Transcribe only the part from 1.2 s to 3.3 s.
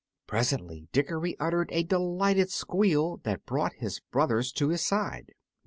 uttered a delighted squeal